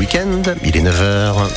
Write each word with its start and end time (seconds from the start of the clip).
week-end. 0.00 0.42
Il 0.64 0.76
est 0.76 0.82
9h. 0.82 1.48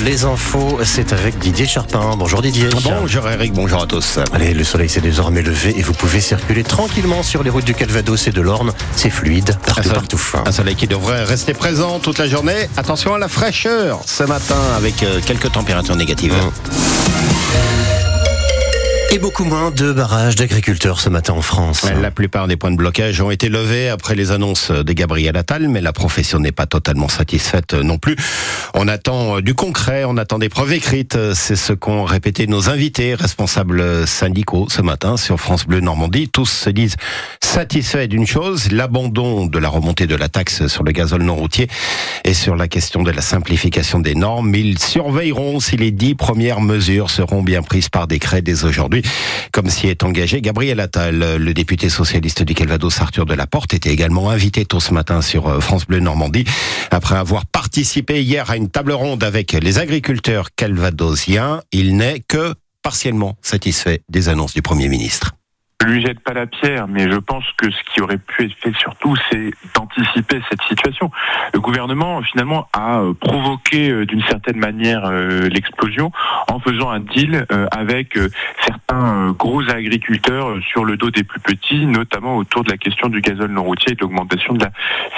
les 0.00 0.24
infos, 0.24 0.78
c'est 0.84 1.12
avec 1.12 1.38
Didier 1.38 1.66
Charpin. 1.66 2.14
Bonjour 2.16 2.40
Didier. 2.40 2.68
Bonjour 2.82 3.28
Eric, 3.28 3.52
bonjour 3.52 3.82
à 3.82 3.86
tous. 3.86 4.18
Allez, 4.32 4.54
le 4.54 4.64
soleil 4.64 4.88
s'est 4.88 5.00
désormais 5.00 5.42
levé 5.42 5.74
et 5.76 5.82
vous 5.82 5.92
pouvez 5.92 6.20
circuler 6.20 6.62
tranquillement 6.62 7.22
sur 7.22 7.42
les 7.42 7.50
routes 7.50 7.64
du 7.64 7.74
Calvados 7.74 8.26
et 8.26 8.30
de 8.30 8.40
l'Orne. 8.40 8.72
C'est 8.96 9.10
fluide 9.10 9.56
partout, 9.66 9.90
partout. 9.90 10.20
Un 10.46 10.52
soleil 10.52 10.76
qui 10.76 10.86
devrait 10.86 11.24
rester 11.24 11.52
présent 11.52 11.98
toute 11.98 12.18
la 12.18 12.28
journée. 12.28 12.68
Attention 12.76 13.14
à 13.14 13.18
la 13.18 13.28
fraîcheur 13.28 14.00
ce 14.06 14.22
matin 14.22 14.56
avec 14.76 15.02
euh, 15.02 15.20
quelques 15.24 15.52
températures 15.52 15.96
négatives. 15.96 16.32
Mmh. 16.32 17.77
Et 19.10 19.18
beaucoup 19.18 19.44
moins 19.44 19.70
de 19.70 19.90
barrages 19.90 20.36
d'agriculteurs 20.36 21.00
ce 21.00 21.08
matin 21.08 21.32
en 21.32 21.40
France. 21.40 21.86
La 22.02 22.10
plupart 22.10 22.46
des 22.46 22.58
points 22.58 22.70
de 22.70 22.76
blocage 22.76 23.22
ont 23.22 23.30
été 23.30 23.48
levés 23.48 23.88
après 23.88 24.14
les 24.14 24.32
annonces 24.32 24.70
de 24.70 24.92
Gabriel 24.92 25.34
Attal, 25.38 25.68
mais 25.68 25.80
la 25.80 25.94
profession 25.94 26.38
n'est 26.40 26.52
pas 26.52 26.66
totalement 26.66 27.08
satisfaite 27.08 27.72
non 27.72 27.96
plus. 27.96 28.16
On 28.74 28.86
attend 28.86 29.40
du 29.40 29.54
concret, 29.54 30.04
on 30.04 30.18
attend 30.18 30.38
des 30.38 30.50
preuves 30.50 30.74
écrites. 30.74 31.16
C'est 31.32 31.56
ce 31.56 31.72
qu'ont 31.72 32.04
répété 32.04 32.46
nos 32.46 32.68
invités, 32.68 33.14
responsables 33.14 34.06
syndicaux 34.06 34.66
ce 34.68 34.82
matin 34.82 35.16
sur 35.16 35.40
France 35.40 35.66
Bleu 35.66 35.80
Normandie. 35.80 36.28
Tous 36.28 36.50
se 36.50 36.68
disent 36.68 36.96
satisfaits 37.40 38.08
d'une 38.08 38.26
chose, 38.26 38.70
l'abandon 38.72 39.46
de 39.46 39.58
la 39.58 39.70
remontée 39.70 40.06
de 40.06 40.16
la 40.16 40.28
taxe 40.28 40.66
sur 40.66 40.84
le 40.84 40.92
gazole 40.92 41.22
non 41.22 41.36
routier 41.36 41.68
et 42.24 42.34
sur 42.34 42.56
la 42.56 42.68
question 42.68 43.02
de 43.02 43.10
la 43.10 43.22
simplification 43.22 44.00
des 44.00 44.14
normes. 44.14 44.54
Ils 44.54 44.78
surveilleront 44.78 45.60
si 45.60 45.78
les 45.78 45.92
dix 45.92 46.14
premières 46.14 46.60
mesures 46.60 47.08
seront 47.08 47.42
bien 47.42 47.62
prises 47.62 47.88
par 47.88 48.06
décret 48.06 48.42
dès 48.42 48.64
aujourd'hui 48.64 48.97
comme 49.52 49.68
s'y 49.68 49.88
est 49.88 50.02
engagé 50.02 50.40
Gabriel 50.40 50.80
Attal. 50.80 51.36
Le 51.36 51.54
député 51.54 51.88
socialiste 51.88 52.42
du 52.42 52.54
Calvados, 52.54 53.00
Arthur 53.00 53.26
Delaporte, 53.26 53.74
était 53.74 53.90
également 53.90 54.30
invité 54.30 54.64
tôt 54.64 54.80
ce 54.80 54.92
matin 54.92 55.22
sur 55.22 55.48
euh, 55.48 55.60
France 55.60 55.86
Bleu 55.86 56.00
Normandie, 56.00 56.44
après 56.90 57.16
avoir 57.16 57.46
participé 57.46 58.22
hier 58.22 58.50
à 58.50 58.56
une 58.56 58.68
table 58.68 58.92
ronde 58.92 59.24
avec 59.24 59.52
les 59.52 59.78
agriculteurs 59.78 60.48
calvadosiens. 60.54 61.62
Il 61.72 61.96
n'est 61.96 62.20
que 62.26 62.54
partiellement 62.82 63.36
satisfait 63.42 64.02
des 64.08 64.28
annonces 64.28 64.54
du 64.54 64.62
Premier 64.62 64.88
ministre. 64.88 65.37
Je 65.80 65.86
lui 65.86 66.02
jette 66.02 66.18
pas 66.18 66.32
la 66.32 66.48
pierre, 66.48 66.88
mais 66.88 67.08
je 67.08 67.18
pense 67.18 67.44
que 67.56 67.70
ce 67.70 67.76
qui 67.92 68.00
aurait 68.00 68.18
pu 68.18 68.46
être 68.46 68.56
fait 68.60 68.74
surtout, 68.78 69.14
c'est 69.30 69.52
d'anticiper 69.76 70.42
cette 70.50 70.62
situation. 70.62 71.08
Le 71.54 71.60
gouvernement, 71.60 72.20
finalement, 72.22 72.68
a 72.72 72.98
euh, 72.98 73.14
provoqué 73.14 73.88
euh, 73.88 74.04
d'une 74.04 74.22
certaine 74.22 74.56
manière 74.56 75.04
euh, 75.04 75.48
l'explosion 75.48 76.10
en 76.48 76.58
faisant 76.58 76.90
un 76.90 76.98
deal 76.98 77.46
avec 77.70 78.18
certains 78.64 79.30
gros 79.32 79.62
agriculteurs 79.70 80.56
sur 80.68 80.84
le 80.84 80.96
dos 80.96 81.10
des 81.10 81.22
plus 81.22 81.38
petits, 81.38 81.86
notamment 81.86 82.38
autour 82.38 82.64
de 82.64 82.70
la 82.70 82.76
question 82.76 83.08
du 83.08 83.20
gazole 83.20 83.52
non 83.52 83.62
routier 83.62 83.92
et 83.92 83.94
de 83.94 84.00
l'augmentation 84.00 84.54
de 84.54 84.64
la 84.64 84.72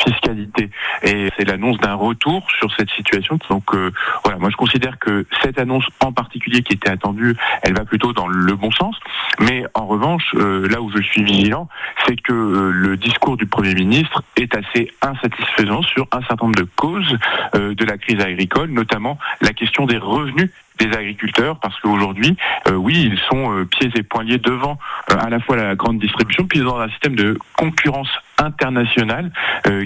fiscalité. 0.04 0.68
Et 1.02 1.30
c'est 1.36 1.44
l'annonce 1.44 1.78
d'un 1.78 1.94
retour 1.94 2.46
sur 2.58 2.70
cette 2.76 2.90
situation. 2.90 3.38
Donc 3.48 3.74
voilà, 4.24 4.38
moi 4.38 4.50
je 4.50 4.56
considère 4.56 4.98
que 4.98 5.24
cette 5.42 5.58
annonce 5.58 5.86
en 6.00 6.12
particulier 6.12 6.62
qui 6.62 6.74
était 6.74 6.90
attendue, 6.90 7.36
elle 7.62 7.74
va 7.74 7.84
plutôt 7.84 8.12
dans 8.12 8.26
le 8.26 8.54
bon 8.56 8.72
sens. 8.72 8.96
Mais 9.38 9.64
en 9.74 9.86
revanche, 9.86 10.34
là 10.68 10.80
où 10.80 10.90
je 10.90 11.00
suis 11.02 11.22
vigilant, 11.22 11.68
c'est 12.06 12.20
que 12.20 12.32
euh, 12.32 12.70
le 12.70 12.96
discours 12.96 13.36
du 13.36 13.46
Premier 13.46 13.74
ministre 13.74 14.22
est 14.36 14.54
assez 14.54 14.90
insatisfaisant 15.02 15.82
sur 15.82 16.06
un 16.12 16.20
certain 16.22 16.46
nombre 16.46 16.58
de 16.58 16.68
causes 16.76 17.16
euh, 17.54 17.74
de 17.74 17.84
la 17.84 17.98
crise 17.98 18.20
agricole, 18.20 18.70
notamment 18.70 19.18
la 19.40 19.52
question 19.52 19.86
des 19.86 19.98
revenus 19.98 20.50
des 20.78 20.96
agriculteurs 20.96 21.58
parce 21.60 21.78
qu'aujourd'hui, 21.80 22.38
oui, 22.72 23.10
ils 23.12 23.18
sont 23.28 23.66
pieds 23.66 23.90
et 23.94 24.02
poings 24.02 24.24
liés 24.24 24.38
devant 24.38 24.78
à 25.08 25.28
la 25.28 25.38
fois 25.38 25.56
la 25.56 25.74
grande 25.74 25.98
distribution, 25.98 26.46
puis 26.46 26.60
dans 26.60 26.78
un 26.78 26.88
système 26.88 27.16
de 27.16 27.36
concurrence 27.54 28.08
internationale 28.40 29.30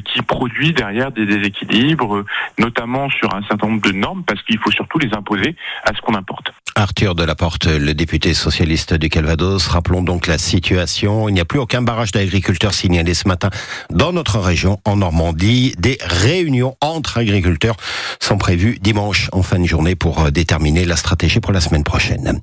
qui 0.05 0.22
produit 0.22 0.72
derrière 0.72 1.12
des 1.12 1.27
déséquilibres, 1.27 2.24
notamment 2.58 3.10
sur 3.10 3.34
un 3.34 3.42
certain 3.48 3.69
nombre 3.69 3.82
de 3.82 3.92
normes, 3.92 4.22
parce 4.25 4.42
qu'il 4.42 4.59
faut 4.59 4.70
surtout 4.70 4.98
les 4.98 5.12
imposer 5.15 5.56
à 5.84 5.94
ce 5.94 6.00
qu'on 6.00 6.15
importe. 6.15 6.53
Arthur 6.76 7.14
Delaporte, 7.14 7.66
le 7.66 7.94
député 7.94 8.34
socialiste 8.34 8.94
du 8.94 9.09
Calvados. 9.09 9.69
Rappelons 9.69 10.03
donc 10.03 10.26
la 10.26 10.38
situation. 10.38 11.28
Il 11.28 11.32
n'y 11.32 11.41
a 11.41 11.44
plus 11.44 11.60
aucun 11.60 11.82
barrage 11.82 12.10
d'agriculteurs 12.10 12.75
signalé 12.75 13.14
ce 13.14 13.28
matin 13.28 13.50
dans 13.91 14.12
notre 14.12 14.41
région, 14.41 14.81
en 14.84 14.97
Normandie. 14.97 15.75
Des 15.78 15.98
réunions 16.03 16.76
entre 16.81 17.19
agriculteurs 17.19 17.76
sont 18.20 18.38
prévues 18.38 18.78
dimanche 18.81 19.28
en 19.32 19.43
fin 19.43 19.60
de 19.60 19.66
journée 19.66 19.94
pour 19.94 20.20
euh, 20.20 20.31
déterminer 20.31 20.84
la 20.84 20.97
stratégie 20.97 21.41
pour 21.41 21.53
la 21.53 21.60
semaine 21.60 21.84
prochaine. 21.84 22.41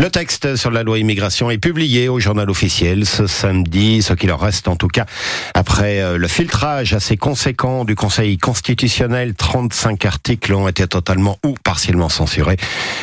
Le 0.00 0.10
texte 0.10 0.56
sur 0.56 0.70
la 0.70 0.82
loi 0.82 0.98
immigration 0.98 1.50
est 1.50 1.58
publié 1.58 2.08
au 2.08 2.20
journal 2.20 2.50
officiel 2.50 3.06
ce 3.06 3.26
samedi, 3.26 4.02
ce 4.02 4.12
qu'il 4.12 4.32
en 4.32 4.36
reste 4.36 4.68
en 4.68 4.76
tout 4.76 4.88
cas 4.88 5.06
après 5.54 6.00
euh, 6.00 6.18
le 6.18 6.28
filtrage 6.28 6.92
assez 6.94 7.16
conséquent 7.16 7.84
du 7.84 7.94
Conseil 7.94 8.38
constitutionnel. 8.38 9.34
35 9.34 10.04
articles 10.04 10.52
ont 10.52 10.68
été 10.68 10.86
totalement 10.86 11.38
ou 11.44 11.54
partiellement 11.62 12.08
censurés. 12.08 12.56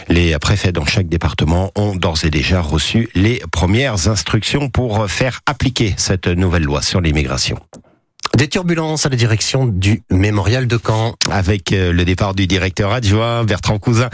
Les 0.10 0.38
préfets 0.40 0.72
dans 0.72 0.86
chaque 0.86 1.08
département 1.08 1.72
ont 1.76 1.96
d'ores 1.96 2.26
et 2.26 2.30
déjà 2.30 2.62
reçu 2.62 3.10
les 3.16 3.42
premières 3.52 4.08
instructions 4.08 4.70
pour 4.70 5.10
faire 5.10 5.42
appliquer 5.46 5.94
cette 5.98 6.28
nouvelle 6.28 6.64
loi 6.64 6.82
sur 6.82 7.02
l'immigration. 7.02 7.58
Des 8.38 8.48
turbulences 8.48 9.06
à 9.06 9.10
la 9.10 9.18
direction 9.18 9.66
du 9.66 10.04
mémorial 10.10 10.66
de 10.66 10.80
Caen. 10.84 11.16
Avec 11.30 11.74
euh, 11.74 11.92
le 11.92 12.06
départ 12.06 12.34
du 12.34 12.48
directeur 12.48 12.92
adjoint 12.92 13.44
Bertrand 13.44 13.78
Cousin. 13.78 14.10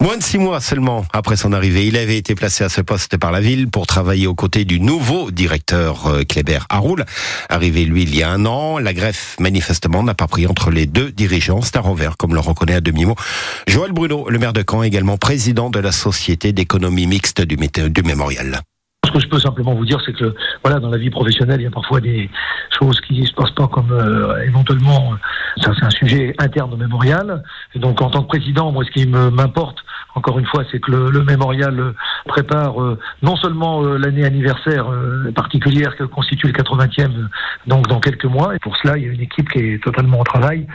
Moins 0.00 0.16
de 0.18 0.22
six 0.22 0.38
mois 0.38 0.60
seulement 0.60 1.04
après 1.12 1.36
son 1.36 1.52
arrivée, 1.52 1.86
il 1.86 1.96
avait 1.96 2.18
été 2.18 2.34
placé 2.34 2.64
à 2.64 2.68
ce 2.68 2.80
poste 2.80 3.16
par 3.16 3.32
la 3.32 3.40
ville 3.40 3.68
pour 3.68 3.86
travailler 3.86 4.26
aux 4.26 4.34
côtés 4.34 4.64
du 4.64 4.78
nouveau 4.78 5.30
directeur 5.30 6.06
euh, 6.06 6.22
Kléber 6.22 6.60
Haroul. 6.68 7.04
Arrivé 7.48 7.84
lui 7.84 8.02
il 8.02 8.14
y 8.14 8.22
a 8.22 8.30
un 8.30 8.44
an, 8.46 8.78
la 8.78 8.92
greffe 8.92 9.36
manifestement 9.40 10.02
n'a 10.02 10.14
pas 10.14 10.26
pris 10.26 10.46
entre 10.46 10.70
les 10.70 10.86
deux 10.86 11.10
dirigeants. 11.10 11.62
C'est 11.62 11.76
un 11.76 11.80
revers, 11.80 12.16
comme 12.16 12.34
le 12.34 12.40
reconnaît 12.40 12.74
à 12.74 12.80
demi-mot. 12.80 13.16
Joël 13.66 13.92
Bruno, 13.92 14.28
le 14.28 14.38
maire 14.38 14.52
de 14.52 14.62
Caen, 14.68 14.82
également 14.82 15.16
président 15.16 15.70
de 15.70 15.80
la 15.80 15.92
société 15.92 16.52
d'économie 16.52 17.06
mixte 17.06 17.40
du, 17.40 17.56
du 17.56 18.02
mémorial. 18.02 18.60
Que 19.12 19.20
je 19.20 19.28
peux 19.28 19.38
simplement 19.38 19.74
vous 19.74 19.84
dire, 19.84 20.00
c'est 20.06 20.14
que 20.14 20.34
voilà, 20.64 20.80
dans 20.80 20.88
la 20.88 20.96
vie 20.96 21.10
professionnelle, 21.10 21.60
il 21.60 21.64
y 21.64 21.66
a 21.66 21.70
parfois 21.70 22.00
des 22.00 22.30
choses 22.70 22.98
qui 23.02 23.20
ne 23.20 23.26
se 23.26 23.34
passent 23.34 23.50
pas 23.50 23.68
comme 23.68 23.92
euh, 23.92 24.42
éventuellement. 24.46 25.12
Ça, 25.58 25.72
c'est 25.78 25.84
un 25.84 25.90
sujet 25.90 26.34
interne 26.38 26.72
au 26.72 26.76
mémorial. 26.76 27.42
Et 27.74 27.78
donc, 27.78 28.00
en 28.00 28.08
tant 28.08 28.22
que 28.22 28.28
président, 28.28 28.72
moi, 28.72 28.84
ce 28.84 28.90
qui 28.90 29.06
m'importe, 29.06 29.78
encore 30.14 30.38
une 30.38 30.46
fois, 30.46 30.64
c'est 30.70 30.80
que 30.80 30.90
le, 30.90 31.10
le, 31.10 31.24
mémorial 31.24 31.94
prépare 32.26 32.80
euh, 32.82 32.98
non 33.22 33.36
seulement 33.36 33.82
l'année 33.82 34.24
anniversaire 34.24 34.86
particulière 35.34 35.96
que 35.96 36.04
constitue 36.04 36.48
le 36.48 36.52
80e, 36.52 37.28
donc 37.66 37.86
dans 37.88 38.00
quelques 38.00 38.24
mois. 38.24 38.54
Et 38.54 38.58
pour 38.58 38.76
cela, 38.76 38.96
il 38.96 39.04
y 39.04 39.08
a 39.08 39.12
une 39.12 39.20
équipe 39.20 39.48
qui 39.50 39.58
est 39.58 39.82
totalement 39.82 40.20
au 40.20 40.24
travail 40.24 40.66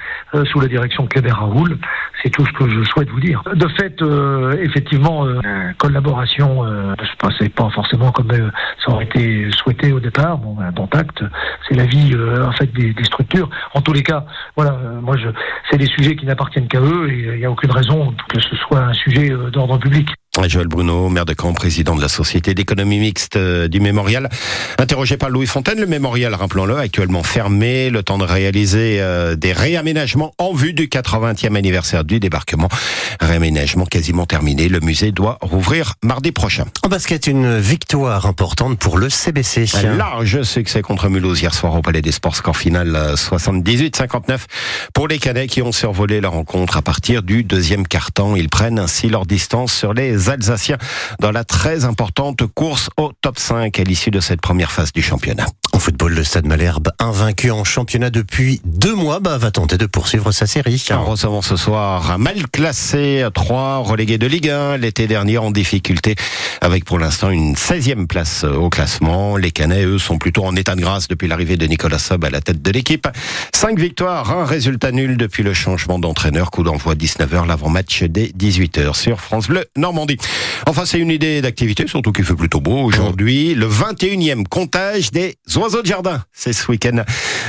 sous 0.51 0.59
la 0.59 0.67
direction 0.67 1.03
de 1.03 1.09
Kléber 1.09 1.31
Raoul. 1.31 1.77
C'est 2.23 2.29
tout 2.29 2.45
ce 2.45 2.51
que 2.53 2.69
je 2.69 2.83
souhaite 2.83 3.09
vous 3.09 3.19
dire. 3.19 3.43
De 3.53 3.67
fait, 3.69 4.01
effectivement, 4.61 5.25
collaboration, 5.77 6.65
c'est 7.39 7.53
pas 7.53 7.69
forcément 7.69 8.11
comme 8.11 8.31
euh, 8.31 8.49
ça 8.83 8.91
aurait 8.91 9.05
été 9.05 9.49
souhaité 9.51 9.91
au 9.91 9.99
départ. 9.99 10.37
Bon, 10.37 10.59
un 10.59 10.71
contact, 10.71 11.23
c'est 11.67 11.75
la 11.75 11.85
vie 11.85 12.11
euh, 12.13 12.45
en 12.45 12.51
fait 12.51 12.67
des, 12.67 12.93
structures. 13.03 13.49
En 13.73 13.81
tous 13.81 13.93
les 13.93 14.03
cas, 14.03 14.25
voilà, 14.55 14.73
euh, 14.73 15.01
moi, 15.01 15.15
je, 15.17 15.29
c'est 15.69 15.77
des 15.77 15.87
sujets 15.87 16.15
qui 16.15 16.25
n'appartiennent 16.25 16.67
qu'à 16.67 16.81
eux 16.81 17.09
et 17.09 17.33
il 17.33 17.39
n'y 17.39 17.45
a 17.45 17.51
aucune 17.51 17.71
raison 17.71 18.13
que 18.29 18.39
ce 18.39 18.55
soit 18.55 18.79
un 18.79 18.93
sujet 18.93 19.29
d'ordre 19.51 19.77
public. 19.77 20.09
Joël 20.45 20.67
Bruno, 20.67 21.09
maire 21.09 21.25
de 21.25 21.33
Caen, 21.39 21.53
président 21.53 21.95
de 21.95 22.01
la 22.01 22.07
Société 22.07 22.53
d'économie 22.53 22.99
mixte 22.99 23.35
euh, 23.35 23.67
du 23.67 23.79
Mémorial. 23.79 24.29
Interrogé 24.77 25.17
par 25.17 25.29
Louis 25.29 25.47
Fontaine, 25.47 25.79
le 25.79 25.87
Mémorial, 25.87 26.33
rappelons-le, 26.33 26.77
actuellement 26.77 27.23
fermé, 27.23 27.89
le 27.89 28.03
temps 28.03 28.17
de 28.17 28.23
réaliser 28.23 29.01
euh, 29.01 29.35
des 29.35 29.51
réaménagements 29.51 30.33
en 30.37 30.53
vue 30.53 30.73
du 30.73 30.87
80e 30.87 31.55
anniversaire 31.55 32.03
du 32.03 32.19
débarquement. 32.19 32.69
Réaménagement 33.19 33.85
quasiment 33.85 34.25
terminé. 34.25 34.69
Le 34.69 34.79
musée 34.79 35.11
doit 35.11 35.37
rouvrir 35.41 35.95
mardi 36.03 36.31
prochain. 36.31 36.65
En 36.83 36.89
basket, 36.89 37.27
une 37.27 37.57
victoire 37.57 38.27
importante 38.27 38.77
pour 38.77 38.97
le 38.97 39.09
CBC. 39.09 39.65
Un 39.83 39.95
large 39.95 40.43
succès 40.43 40.81
contre 40.81 41.09
Mulhouse 41.09 41.41
hier 41.41 41.53
soir 41.53 41.75
au 41.75 41.81
Palais 41.81 42.01
des 42.01 42.11
Sports, 42.11 42.35
score 42.35 42.57
final 42.57 42.95
78-59 43.15 44.31
euh, 44.31 44.37
pour 44.93 45.07
les 45.07 45.17
Canets 45.17 45.47
qui 45.47 45.61
ont 45.61 45.71
survolé 45.71 46.21
la 46.21 46.29
rencontre 46.29 46.77
à 46.77 46.81
partir 46.81 47.23
du 47.23 47.43
deuxième 47.43 47.87
quart-temps. 47.87 48.35
Ils 48.35 48.49
prennent 48.49 48.79
ainsi 48.79 49.09
leur 49.09 49.25
distance 49.25 49.73
sur 49.73 49.93
les 49.93 50.26
Alsaciens 50.29 50.77
dans 51.19 51.31
la 51.31 51.43
très 51.43 51.85
importante 51.85 52.45
course 52.45 52.89
au 52.97 53.11
top 53.21 53.39
5 53.39 53.79
à 53.79 53.83
l'issue 53.83 54.11
de 54.11 54.19
cette 54.19 54.41
première 54.41 54.71
phase 54.71 54.91
du 54.91 55.01
championnat. 55.01 55.47
En 55.73 55.79
football, 55.79 56.13
le 56.13 56.23
Stade 56.23 56.45
Malherbe, 56.47 56.89
invaincu 56.99 57.51
en 57.51 57.63
championnat 57.63 58.09
depuis 58.09 58.61
deux 58.65 58.95
mois, 58.95 59.19
bah, 59.19 59.37
va 59.37 59.51
tenter 59.51 59.77
de 59.77 59.85
poursuivre 59.85 60.31
sa 60.31 60.47
série. 60.47 60.83
En 60.91 61.05
recevant 61.05 61.41
ce 61.41 61.55
soir 61.55 62.11
un 62.11 62.17
mal 62.17 62.47
classé 62.47 63.21
à 63.21 63.31
3, 63.31 63.77
relégué 63.77 64.17
de 64.17 64.25
Ligue 64.25 64.49
1, 64.49 64.77
l'été 64.77 65.07
dernier 65.07 65.37
en 65.37 65.51
difficulté, 65.51 66.15
avec 66.61 66.83
pour 66.83 66.97
l'instant 66.99 67.29
une 67.29 67.53
16e 67.53 68.07
place 68.07 68.43
au 68.43 68.69
classement. 68.69 69.37
Les 69.37 69.51
Canets, 69.51 69.85
eux, 69.85 69.99
sont 69.99 70.17
plutôt 70.17 70.45
en 70.45 70.55
état 70.55 70.75
de 70.75 70.81
grâce 70.81 71.07
depuis 71.07 71.27
l'arrivée 71.27 71.57
de 71.57 71.65
Nicolas 71.67 71.99
Sob 71.99 72.25
à 72.25 72.29
la 72.29 72.41
tête 72.41 72.61
de 72.61 72.71
l'équipe. 72.71 73.07
Cinq 73.53 73.79
victoires, 73.79 74.31
un 74.31 74.45
résultat 74.45 74.91
nul 74.91 75.15
depuis 75.17 75.43
le 75.43 75.53
changement 75.53 75.99
d'entraîneur. 75.99 76.49
Coup 76.49 76.63
d'envoi 76.63 76.95
19h, 76.95 77.45
l'avant-match 77.45 78.03
dès 78.03 78.27
18h 78.27 78.95
sur 78.95 79.21
France 79.21 79.47
Bleu 79.47 79.65
Normandie. 79.75 80.16
Enfin, 80.65 80.85
c'est 80.85 80.99
une 80.99 81.11
idée 81.11 81.41
d'activité, 81.41 81.87
surtout 81.87 82.11
qu'il 82.11 82.25
fait 82.25 82.35
plutôt 82.35 82.59
beau 82.59 82.79
aujourd'hui. 82.79 83.55
Le 83.55 83.67
21e 83.67 84.45
comptage 84.45 85.11
des 85.11 85.37
oiseaux 85.55 85.81
de 85.81 85.87
jardin. 85.87 86.23
C'est 86.33 86.53
ce 86.53 86.69
week-end. 86.69 87.03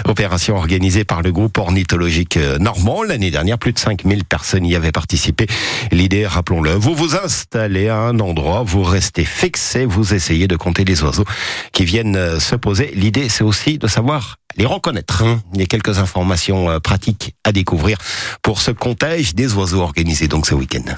Opération 0.06 0.56
organisée 0.56 1.04
par 1.04 1.22
le 1.22 1.32
groupe 1.32 1.58
ornithologique 1.58 2.36
euh, 2.36 2.58
normand. 2.58 3.02
L'année 3.02 3.30
dernière, 3.30 3.58
plus 3.58 3.72
de 3.72 3.78
5000 3.78 4.24
personnes 4.24 4.64
y 4.64 4.76
avaient 4.76 4.92
participé. 4.92 5.46
L'idée, 5.90 6.26
rappelons-le, 6.26 6.72
vous 6.72 6.94
vous 6.94 7.16
installez 7.16 7.88
à 7.88 7.98
un 7.98 8.20
endroit, 8.20 8.62
vous 8.64 8.82
restez 8.82 9.24
fixé, 9.24 9.84
vous 9.84 10.14
essayez 10.14 10.46
de 10.46 10.56
compter 10.56 10.84
les 10.84 11.02
oiseaux 11.02 11.24
qui 11.72 11.84
viennent 11.84 12.16
euh, 12.16 12.40
se 12.40 12.56
poser. 12.56 12.92
L'idée, 12.94 13.28
c'est 13.28 13.44
aussi 13.44 13.78
de 13.78 13.86
savoir 13.86 14.36
les 14.56 14.66
reconnaître. 14.66 15.22
Hein. 15.22 15.40
Il 15.54 15.60
y 15.60 15.62
a 15.62 15.66
quelques 15.66 15.98
informations 15.98 16.70
euh, 16.70 16.78
pratiques 16.78 17.34
à 17.44 17.52
découvrir 17.52 17.98
pour 18.42 18.60
ce 18.60 18.70
comptage 18.70 19.34
des 19.34 19.54
oiseaux 19.54 19.80
organisés 19.80 20.28
donc 20.28 20.46
ce 20.46 20.54
week-end. 20.54 20.94